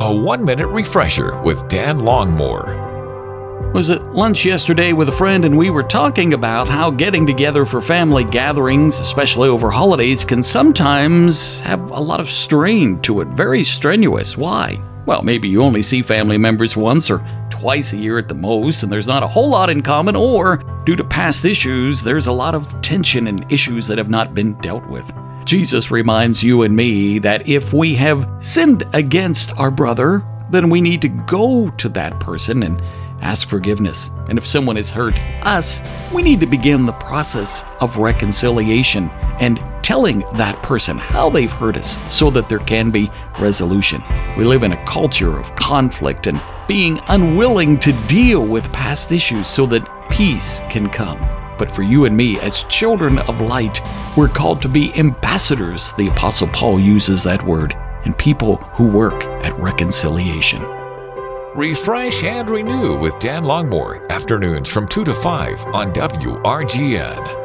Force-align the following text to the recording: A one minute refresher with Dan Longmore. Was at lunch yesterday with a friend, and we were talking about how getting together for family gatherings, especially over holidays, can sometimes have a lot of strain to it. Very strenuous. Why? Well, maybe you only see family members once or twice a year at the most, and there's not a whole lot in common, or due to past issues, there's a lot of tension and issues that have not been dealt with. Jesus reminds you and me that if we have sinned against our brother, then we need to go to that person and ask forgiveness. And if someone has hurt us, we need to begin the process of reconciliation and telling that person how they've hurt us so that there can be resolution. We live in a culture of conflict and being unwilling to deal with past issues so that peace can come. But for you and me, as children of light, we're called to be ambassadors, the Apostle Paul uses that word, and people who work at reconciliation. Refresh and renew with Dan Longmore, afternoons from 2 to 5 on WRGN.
A 0.00 0.14
one 0.14 0.44
minute 0.44 0.68
refresher 0.68 1.36
with 1.42 1.66
Dan 1.66 1.98
Longmore. 1.98 3.72
Was 3.74 3.90
at 3.90 4.14
lunch 4.14 4.44
yesterday 4.44 4.92
with 4.92 5.08
a 5.08 5.12
friend, 5.12 5.44
and 5.44 5.58
we 5.58 5.70
were 5.70 5.82
talking 5.82 6.34
about 6.34 6.68
how 6.68 6.88
getting 6.88 7.26
together 7.26 7.64
for 7.64 7.80
family 7.80 8.22
gatherings, 8.22 9.00
especially 9.00 9.48
over 9.48 9.72
holidays, 9.72 10.24
can 10.24 10.40
sometimes 10.40 11.58
have 11.62 11.90
a 11.90 11.98
lot 11.98 12.20
of 12.20 12.30
strain 12.30 13.00
to 13.02 13.22
it. 13.22 13.28
Very 13.30 13.64
strenuous. 13.64 14.36
Why? 14.36 14.80
Well, 15.04 15.22
maybe 15.24 15.48
you 15.48 15.64
only 15.64 15.82
see 15.82 16.02
family 16.02 16.38
members 16.38 16.76
once 16.76 17.10
or 17.10 17.20
twice 17.50 17.92
a 17.92 17.96
year 17.96 18.18
at 18.18 18.28
the 18.28 18.34
most, 18.34 18.84
and 18.84 18.92
there's 18.92 19.08
not 19.08 19.24
a 19.24 19.28
whole 19.28 19.48
lot 19.48 19.68
in 19.68 19.82
common, 19.82 20.14
or 20.14 20.58
due 20.86 20.94
to 20.94 21.02
past 21.02 21.44
issues, 21.44 22.04
there's 22.04 22.28
a 22.28 22.32
lot 22.32 22.54
of 22.54 22.80
tension 22.82 23.26
and 23.26 23.50
issues 23.50 23.88
that 23.88 23.98
have 23.98 24.08
not 24.08 24.32
been 24.32 24.54
dealt 24.60 24.86
with. 24.86 25.12
Jesus 25.48 25.90
reminds 25.90 26.42
you 26.42 26.60
and 26.60 26.76
me 26.76 27.18
that 27.20 27.48
if 27.48 27.72
we 27.72 27.94
have 27.94 28.28
sinned 28.38 28.84
against 28.92 29.58
our 29.58 29.70
brother, 29.70 30.22
then 30.50 30.68
we 30.68 30.82
need 30.82 31.00
to 31.00 31.08
go 31.08 31.70
to 31.70 31.88
that 31.88 32.20
person 32.20 32.64
and 32.64 32.82
ask 33.22 33.48
forgiveness. 33.48 34.10
And 34.28 34.36
if 34.36 34.46
someone 34.46 34.76
has 34.76 34.90
hurt 34.90 35.18
us, 35.46 35.80
we 36.12 36.20
need 36.20 36.40
to 36.40 36.46
begin 36.46 36.84
the 36.84 36.92
process 36.92 37.64
of 37.80 37.96
reconciliation 37.96 39.08
and 39.40 39.58
telling 39.82 40.18
that 40.34 40.62
person 40.62 40.98
how 40.98 41.30
they've 41.30 41.50
hurt 41.50 41.78
us 41.78 41.96
so 42.14 42.28
that 42.28 42.50
there 42.50 42.58
can 42.58 42.90
be 42.90 43.10
resolution. 43.40 44.02
We 44.36 44.44
live 44.44 44.64
in 44.64 44.72
a 44.72 44.84
culture 44.84 45.38
of 45.38 45.56
conflict 45.56 46.26
and 46.26 46.38
being 46.66 47.00
unwilling 47.08 47.78
to 47.78 47.92
deal 48.06 48.44
with 48.44 48.70
past 48.74 49.12
issues 49.12 49.46
so 49.46 49.64
that 49.64 50.10
peace 50.10 50.60
can 50.68 50.90
come. 50.90 51.47
But 51.58 51.70
for 51.70 51.82
you 51.82 52.04
and 52.04 52.16
me, 52.16 52.38
as 52.40 52.64
children 52.64 53.18
of 53.18 53.40
light, 53.40 53.80
we're 54.16 54.28
called 54.28 54.62
to 54.62 54.68
be 54.68 54.94
ambassadors, 54.94 55.92
the 55.94 56.08
Apostle 56.08 56.48
Paul 56.48 56.80
uses 56.80 57.24
that 57.24 57.44
word, 57.44 57.74
and 58.04 58.16
people 58.16 58.56
who 58.74 58.86
work 58.86 59.24
at 59.44 59.58
reconciliation. 59.58 60.62
Refresh 61.54 62.22
and 62.22 62.48
renew 62.48 62.96
with 62.96 63.18
Dan 63.18 63.42
Longmore, 63.42 64.08
afternoons 64.10 64.70
from 64.70 64.86
2 64.86 65.04
to 65.04 65.14
5 65.14 65.64
on 65.66 65.92
WRGN. 65.92 67.37